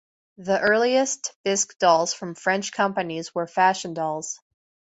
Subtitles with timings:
[0.39, 4.39] The earliest bisque dolls from French companies were fashion dolls.